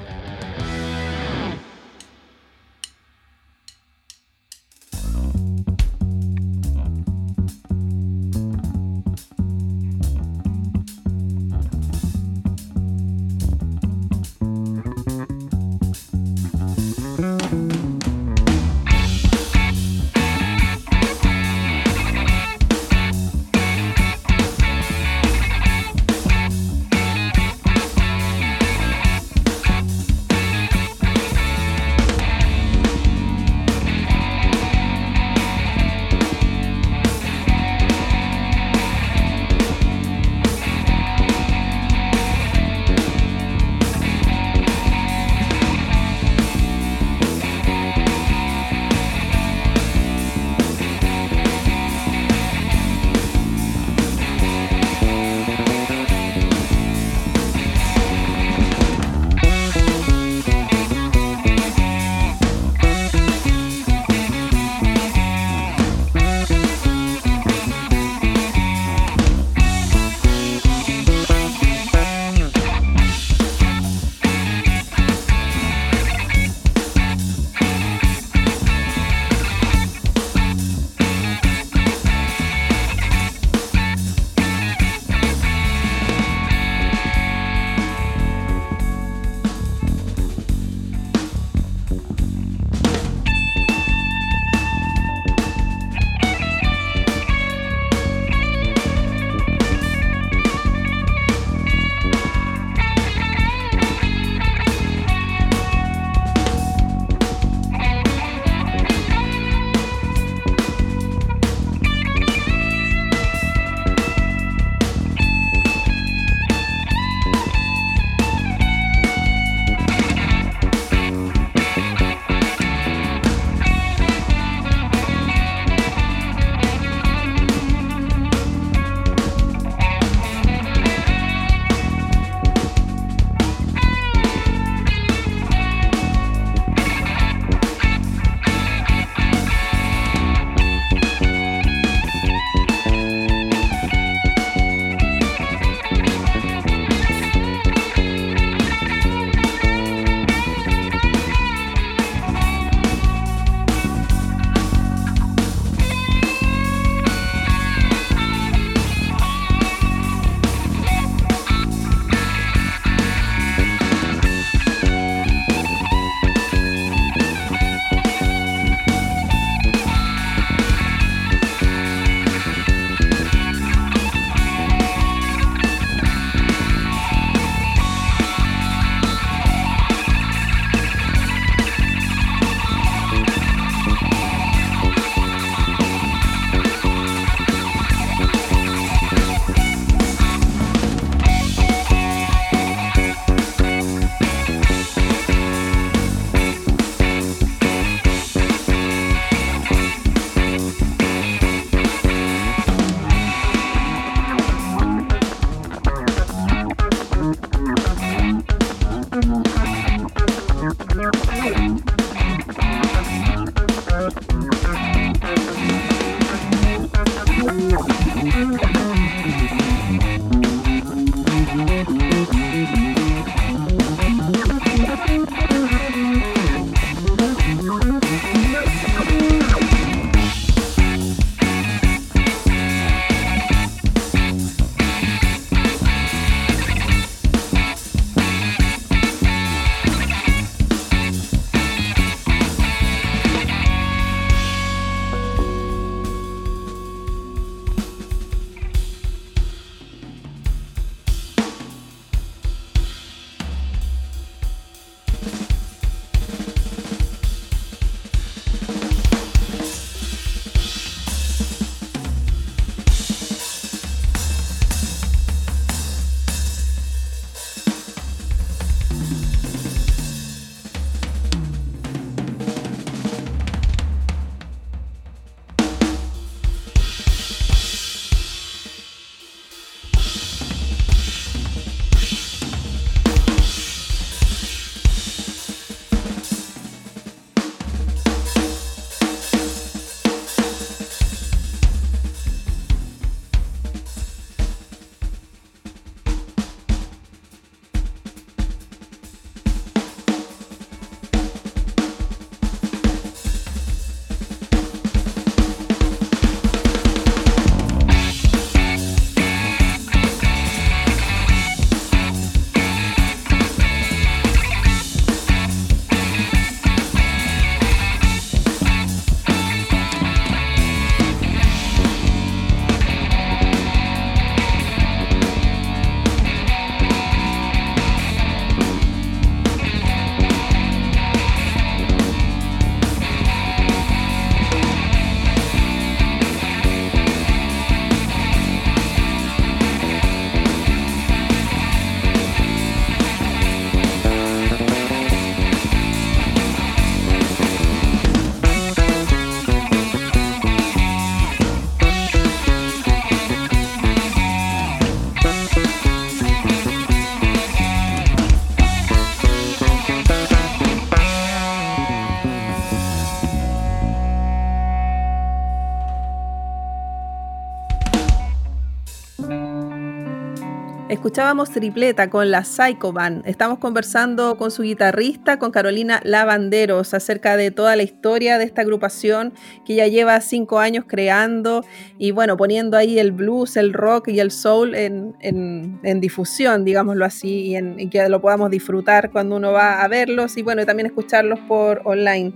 [370.90, 373.28] Escuchábamos tripleta con la Psycho Band.
[373.28, 378.62] Estamos conversando con su guitarrista, con Carolina Lavanderos, acerca de toda la historia de esta
[378.62, 379.34] agrupación
[379.66, 381.66] que ya lleva cinco años creando
[381.98, 387.48] y bueno, poniendo ahí el blues, el rock y el soul en, difusión, digámoslo así,
[387.48, 390.86] y, en, y que lo podamos disfrutar cuando uno va a verlos y bueno, también
[390.86, 392.32] escucharlos por online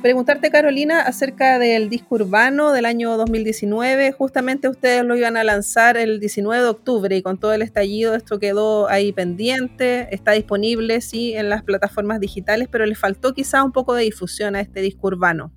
[0.00, 4.12] preguntarte, Carolina, acerca del disco urbano del año 2019.
[4.12, 8.14] Justamente ustedes lo iban a lanzar el 19 de octubre y con todo el estallido
[8.14, 10.08] esto quedó ahí pendiente.
[10.14, 14.56] Está disponible, sí, en las plataformas digitales, pero le faltó quizá un poco de difusión
[14.56, 15.52] a este disco urbano.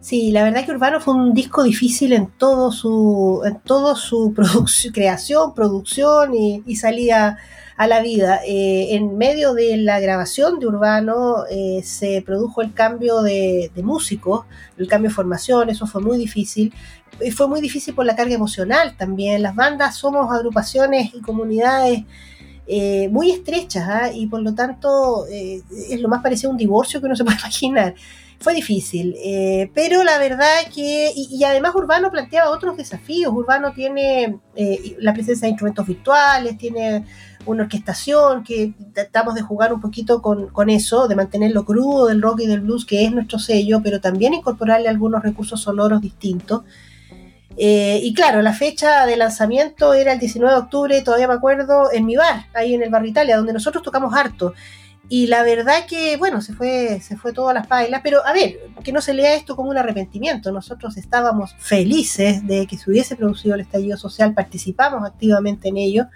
[0.00, 4.32] Sí, la verdad que Urbano fue un disco difícil en todo su, en todo su
[4.94, 7.36] creación, producción y salida
[7.80, 8.40] a la vida.
[8.46, 14.44] Eh, en medio de la grabación de Urbano eh, se produjo el cambio de, músico,
[14.76, 16.74] el cambio de formación, eso fue muy difícil.
[17.24, 19.42] Y fue muy difícil por la carga emocional también.
[19.42, 22.04] Las bandas somos agrupaciones y comunidades
[22.66, 24.12] eh, muy estrechas ¿ah?
[24.12, 27.38] y por lo tanto es lo más parecido a un divorcio que uno se puede
[27.40, 27.94] imaginar.
[28.40, 29.14] Fue difícil,
[29.74, 33.32] pero la verdad que, y, y, además Urbano planteaba otros desafíos.
[33.34, 34.38] Urbano tiene
[34.98, 37.04] la presencia de instrumentos virtuales, tiene
[37.46, 42.40] una orquestación, que tratamos de jugar un poquito con, eso, de mantenerlo crudo del rock
[42.40, 46.62] y del blues, que es nuestro sello, pero también incorporarle algunos recursos sonoros distintos.
[47.56, 51.90] Eh, y claro, la fecha de lanzamiento era el 19 de octubre, todavía me acuerdo,
[51.92, 54.54] en mi bar, ahí en el Barrio Italia, donde nosotros tocamos harto.
[55.12, 58.70] Y la verdad que, bueno, se fue, se fue todas las bailas, pero a ver,
[58.84, 60.52] que no se lea esto como un arrepentimiento.
[60.52, 66.06] Nosotros estábamos felices de que se hubiese producido el estallido social, participamos activamente en ello.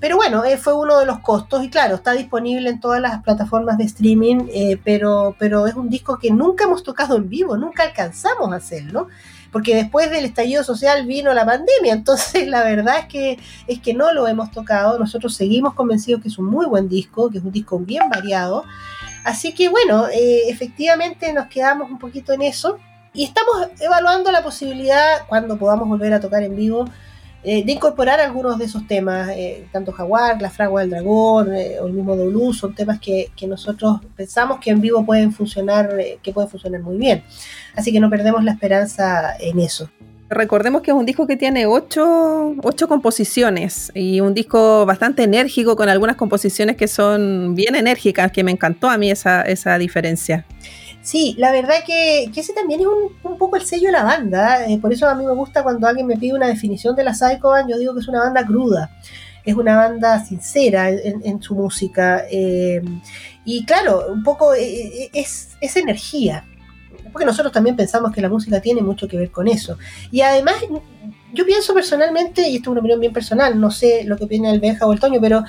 [0.00, 3.22] Pero bueno, eh, fue uno de los costos y claro, está disponible en todas las
[3.22, 7.56] plataformas de streaming, eh, pero, pero es un disco que nunca hemos tocado en vivo,
[7.56, 9.06] nunca alcanzamos a hacerlo,
[9.54, 13.38] porque después del estallido social vino la pandemia, entonces la verdad es que,
[13.68, 17.30] es que no lo hemos tocado, nosotros seguimos convencidos que es un muy buen disco,
[17.30, 18.64] que es un disco bien variado,
[19.24, 22.78] así que bueno, eh, efectivamente nos quedamos un poquito en eso.
[23.16, 26.86] Y estamos evaluando la posibilidad, cuando podamos volver a tocar en vivo,
[27.46, 31.78] eh, de incorporar algunos de esos temas, eh, tanto Jaguar, La Fragua del Dragón eh,
[31.78, 36.32] o el mismo Doulou, son temas que, nosotros pensamos que en vivo pueden funcionar, que
[36.32, 37.22] pueden funcionar muy bien.
[37.76, 39.90] Así que no perdemos la esperanza en eso.
[40.30, 45.76] Recordemos que es un disco que tiene ocho, ocho, composiciones y un disco bastante enérgico
[45.76, 50.46] con algunas composiciones que son bien enérgicas, que me encantó a mí esa, esa diferencia.
[51.04, 54.66] Sí, la verdad que, ese también es un, poco el sello de la banda.
[54.66, 57.12] Eh, por eso a mí me gusta cuando alguien me pide una definición de la
[57.12, 58.90] Psycho yo digo que es una banda cruda.
[59.44, 62.24] Es una banda sincera en, su música.
[62.30, 62.80] Eh,
[63.44, 66.46] y claro, un poco eh, es, es energía.
[67.12, 69.76] Porque nosotros también pensamos que la música tiene mucho que ver con eso.
[70.10, 70.54] Y además
[71.34, 74.50] yo pienso personalmente, y esto es una opinión bien personal, no sé lo que opina
[74.50, 75.44] el Benja o el Toño, pero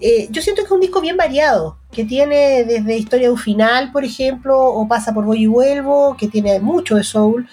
[0.00, 3.38] eh, yo siento que es un disco bien variado, que tiene desde Historia de un
[3.38, 7.48] Final, por ejemplo, o pasa por Voy y Vuelvo, que tiene mucho de soul,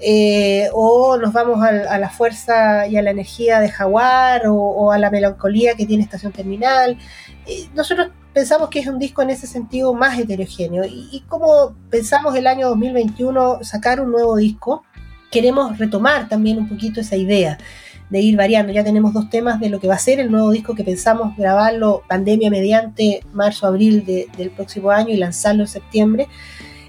[0.00, 4.98] eh, o nos vamos a, la fuerza y a la energía de Jaguar, o, a
[4.98, 6.98] la melancolía que tiene Estación Terminal.
[7.46, 11.74] Eh, nosotros pensamos que es un disco en ese sentido más heterogéneo, y, y como
[11.90, 14.84] pensamos el año 2021 sacar un nuevo disco,
[15.30, 17.58] queremos retomar también un poquito esa idea
[18.10, 18.72] de ir variando.
[18.72, 21.36] Ya tenemos dos temas de lo que va a ser el nuevo disco que pensamos
[21.36, 26.28] grabarlo pandemia mediante marzo-abril del próximo año y lanzarlo en septiembre.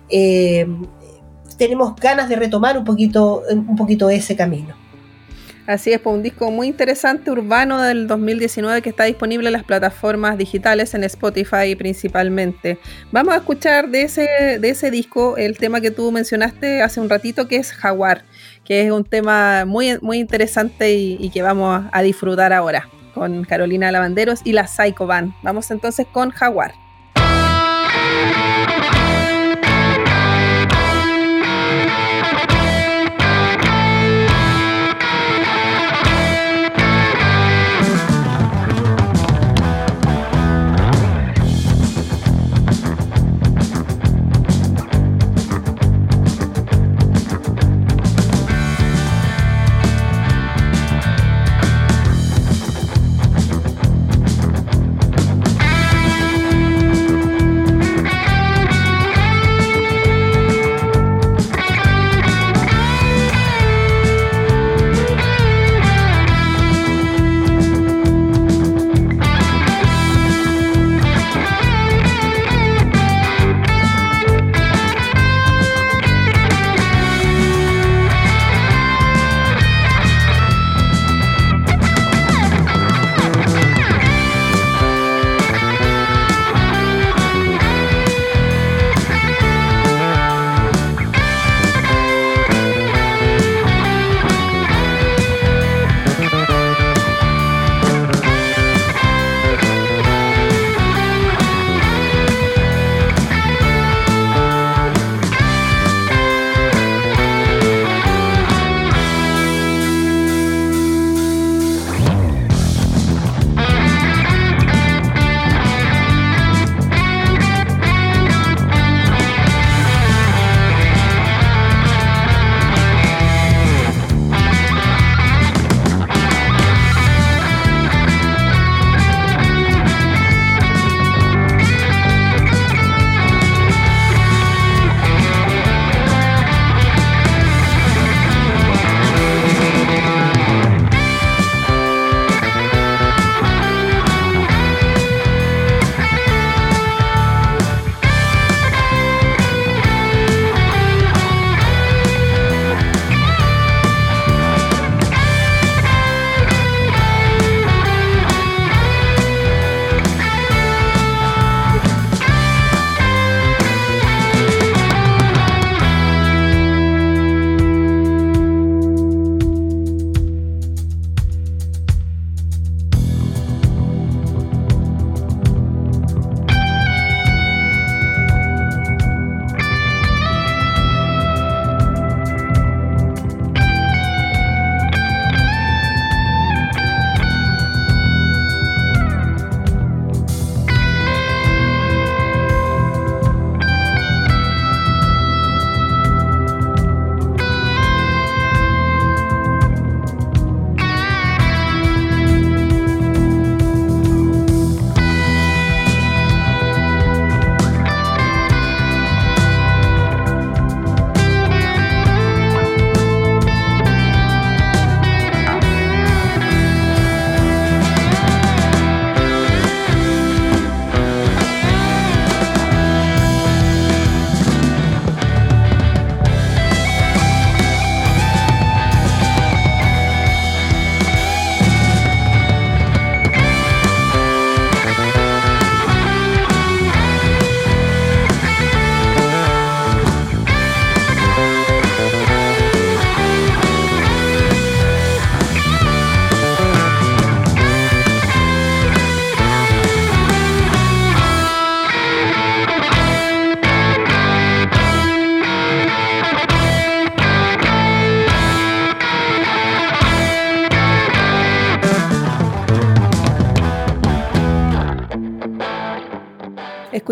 [0.10, 0.68] Eh,
[1.58, 4.76] tenemos ganas de retomar un poquito, un poquito ese camino.
[5.70, 9.64] Así es, pues un disco muy interesante urbano del 2019 que está disponible en las
[9.64, 12.80] plataformas digitales, en Spotify principalmente.
[13.12, 17.08] Vamos a escuchar de ese, de ese disco el tema que tú mencionaste hace un
[17.08, 18.24] ratito, que es Jaguar,
[18.70, 23.92] que es un tema muy, muy interesante y, que vamos a disfrutar ahora con Carolina
[23.92, 25.34] Lavanderos y la Psycho Band.
[25.42, 26.76] Vamos entonces con Jaguar.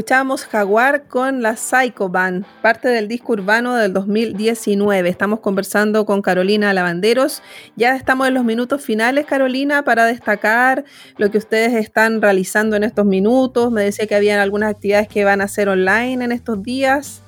[0.07, 5.09] Escuchamos Jaguar con la Psycho Band, parte del disco urbano del 2019.
[5.09, 7.41] Estamos conversando con Carolina Lavanderos.
[7.75, 10.85] Ya estamos en los minutos finales, Carolina, para destacar
[11.17, 13.69] lo que ustedes están realizando en estos minutos.
[13.69, 17.21] Me decía que habían algunas actividades que van a hacer online en estos días.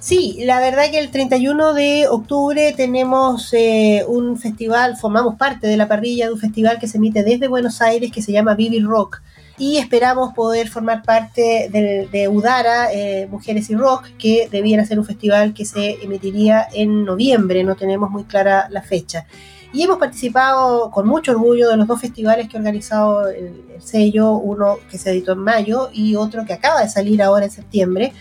[0.00, 5.76] Sí, la verdad que el 31 de octubre tenemos eh, un festival, formamos parte de
[5.76, 8.80] la parrilla de un festival que se emite desde Buenos Aires que se llama Vivi
[8.80, 9.22] Rock
[9.58, 15.04] y esperamos poder formar parte de, Udara, eh, Mujeres y Rock, que debiera ser un
[15.04, 19.26] festival que se emitiría en noviembre, no tenemos muy clara la fecha.
[19.72, 24.32] Y hemos participado con mucho orgullo de los dos festivales que ha organizado el, sello,
[24.32, 28.12] uno que se editó en mayo y otro que acaba de salir ahora en septiembre.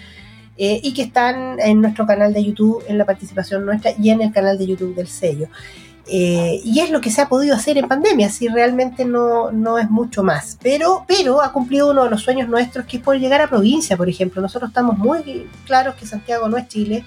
[0.58, 4.22] Eh, y que están en nuestro canal de YouTube, en la participación nuestra y en
[4.22, 5.50] el canal de YouTube del sello.
[6.08, 9.80] Eh, y es lo que se ha podido hacer en pandemia, si realmente no, no,
[9.80, 10.58] es mucho más.
[10.62, 13.98] Pero, pero ha cumplido uno de los sueños nuestros, que es poder llegar a provincia,
[13.98, 14.42] por ejemplo.
[14.42, 17.04] Nosotros estamos muy claros que Santiago no es Chile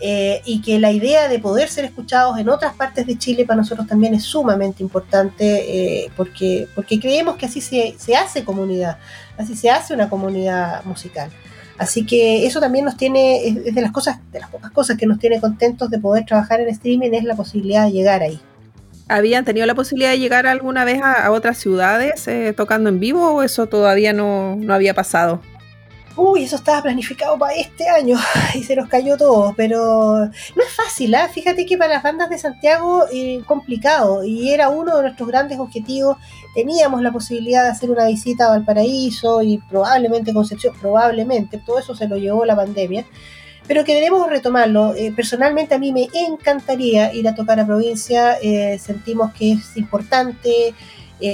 [0.00, 3.58] eh, y que la idea de poder ser escuchados en otras partes de Chile para
[3.58, 8.98] nosotros también es sumamente importante eh, porque, porque creemos que así se, se hace comunidad,
[9.38, 11.30] así se hace una comunidad musical.
[11.78, 15.06] Así que eso también nos tiene, es de las cosas, de las pocas cosas que
[15.06, 18.40] nos tiene contentos de poder trabajar en streaming, es la posibilidad de llegar ahí.
[19.08, 23.34] ¿Habían tenido la posibilidad de llegar alguna vez a, otras ciudades eh, tocando en vivo
[23.34, 25.40] o eso todavía no, no había pasado?
[26.16, 28.18] Uy, eso estaba planificado para este año
[28.54, 31.28] y se nos cayó todo, pero no es fácil, ¿eh?
[31.32, 35.58] fíjate que para las bandas de Santiago eh, complicado y era uno de nuestros grandes
[35.58, 36.16] objetivos,
[36.54, 41.94] teníamos la posibilidad de hacer una visita a Valparaíso y probablemente Concepción, probablemente, todo eso
[41.94, 43.04] se lo llevó la pandemia,
[43.66, 44.94] pero que debemos retomarlo.
[44.94, 49.76] Eh, personalmente a mí me encantaría ir a tocar a provincia, eh, sentimos que es
[49.76, 50.74] importante,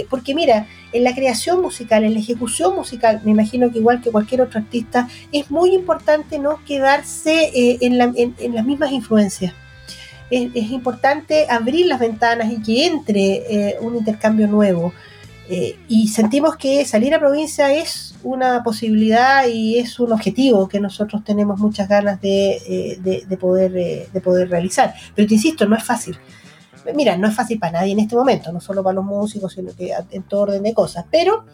[0.09, 4.11] porque mira, en la creación musical, en la ejecución musical, me imagino que igual que
[4.11, 9.55] cualquier otro artista, es muy importante no quedarse eh, en, las mismas influencias.
[10.31, 14.93] Es, importante abrir las ventanas y que entre eh, un intercambio nuevo.
[15.49, 20.79] Eh, y sentimos que salir a provincia es una posibilidad y es un objetivo que
[20.79, 23.73] nosotros tenemos muchas ganas de, poder,
[24.13, 24.95] de poder realizar.
[25.17, 26.17] Pero te insisto, no es fácil
[26.95, 29.75] mira, no es fácil para nadie en este momento, no solo para los músicos, sino
[29.75, 31.45] que en todo orden de cosas, pero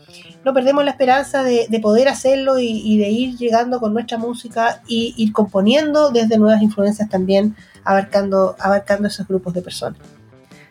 [0.45, 5.15] no perdemos la esperanza de, poder hacerlo y, de ir llegando con nuestra música y
[5.17, 7.55] ir componiendo desde nuevas influencias también,
[7.85, 9.99] abarcando, abarcando esos grupos de personas.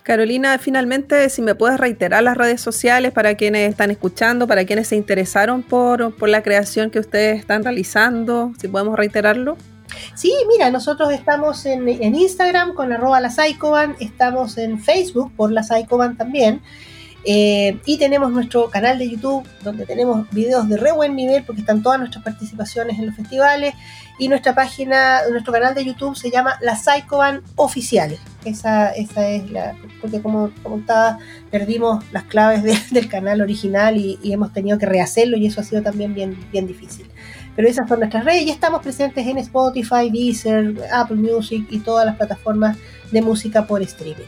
[0.04, 4.88] Carolina, finalmente, si me puedes reiterar las redes sociales para quienes están escuchando, para quienes
[4.90, 9.58] se interesaron por, por la creación que ustedes están realizando, si podemos reiterarlo.
[10.16, 15.64] Sí, mira, nosotros estamos en, Instagram con arroba la Psychoban, estamos en Facebook por la
[15.64, 16.62] Psychoban también.
[17.28, 21.62] Eh, y tenemos nuestro canal de YouTube donde tenemos videos de re buen nivel porque
[21.62, 23.74] están todas nuestras participaciones en los festivales.
[24.18, 28.20] Y nuestra página, nuestro canal de YouTube se llama La Psychoban Oficiales.
[28.46, 29.76] Esa, esa es la.
[30.00, 31.18] Porque como comentaba,
[31.52, 35.64] perdimos las claves del canal original y, y, hemos tenido que rehacerlo y eso ha
[35.64, 37.08] sido también bien, bien difícil.
[37.56, 42.06] Pero esas son nuestras redes y estamos presentes en Spotify, Deezer, Apple Music y todas
[42.06, 42.78] las plataformas
[43.12, 44.26] de música por streaming.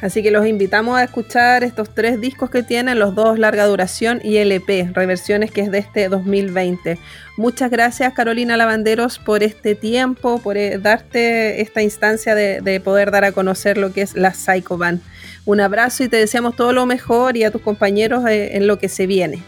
[0.00, 4.20] Así que los invitamos a escuchar estos tres discos que tienen, los dos larga duración
[4.22, 6.98] y LP, reversiones que es de este 2020.
[7.36, 13.24] Muchas gracias Carolina Lavanderos por este tiempo, por eh, darte esta instancia de, poder dar
[13.24, 15.00] a conocer lo que es la Psycho Band.
[15.44, 18.78] Un abrazo y te deseamos todo lo mejor y a tus compañeros eh, en lo
[18.78, 19.42] que se viene.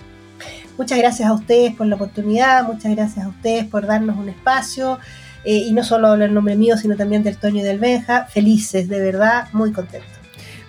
[0.81, 4.99] Muchas gracias a ustedes por la oportunidad, muchas gracias a ustedes por darnos un espacio.
[5.45, 8.25] Eh, y no solo el nombre mío, sino también del Toño y del Benja.
[8.25, 10.09] Felices, de verdad, muy contentos.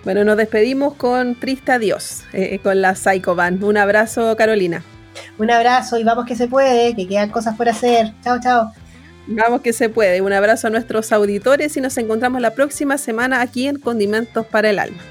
[0.04, 3.64] Bueno, nos despedimos con Triste Adiós, eh, con la Psycho Band.
[3.64, 4.84] Un abrazo, Carolina.
[5.38, 8.12] Un abrazo y vamos que se puede, que quedan cosas por hacer.
[8.22, 8.70] Chao, chao.
[9.26, 10.20] Vamos que se puede.
[10.20, 14.68] Un abrazo a nuestros auditores y nos encontramos la próxima semana aquí en Condimentos para
[14.68, 15.02] el Alma.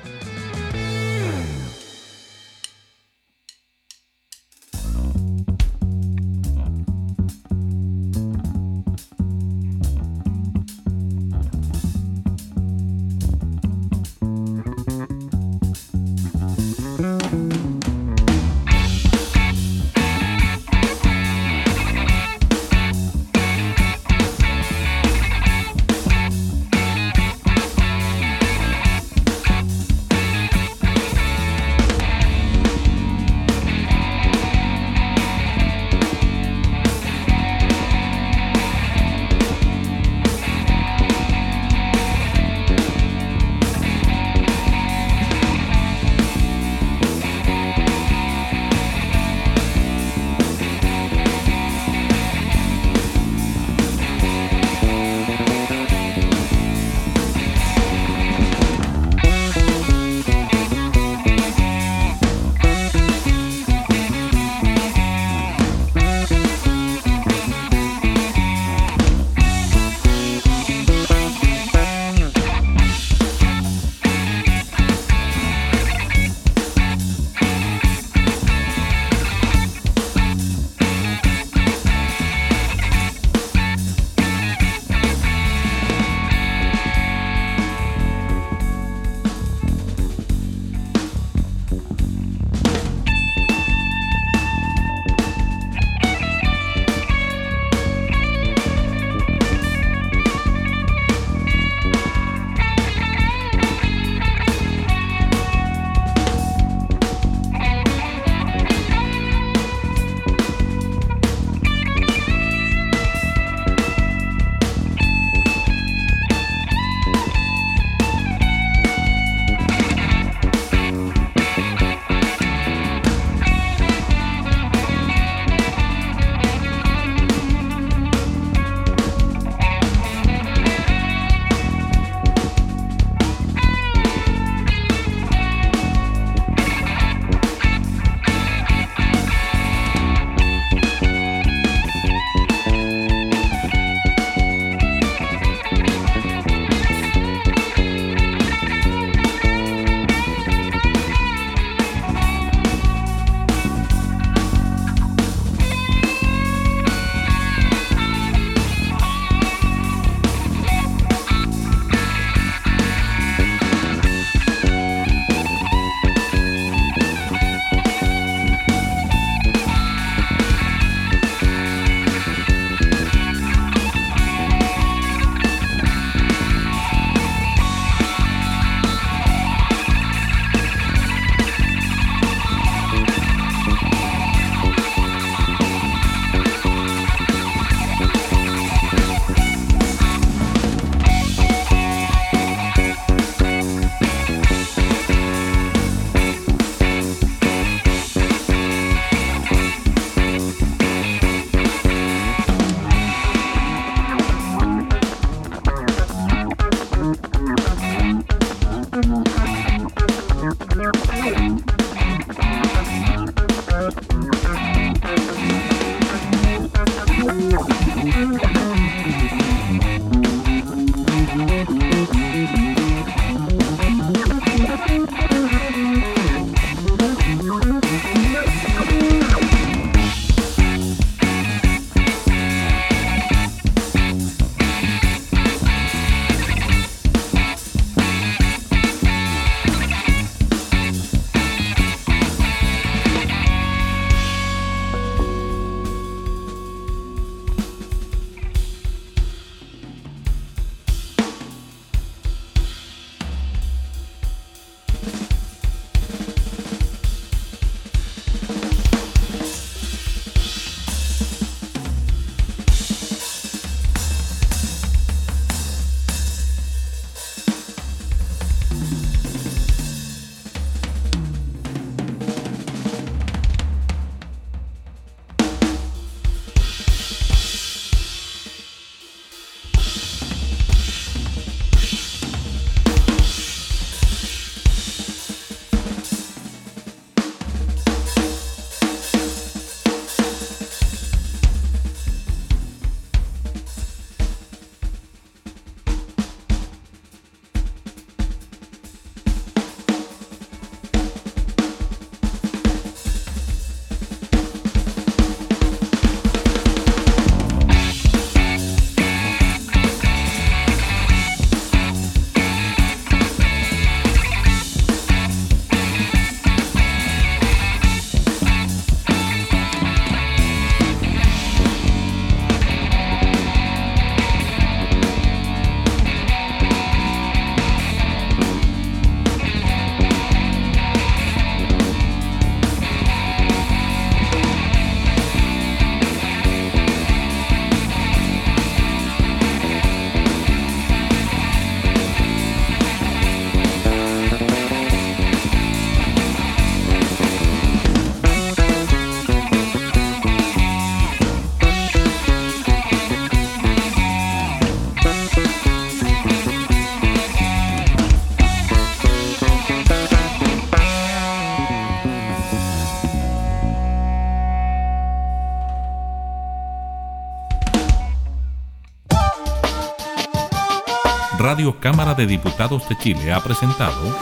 [371.62, 374.18] Radio Cámara de Diputados de Chile ha presentado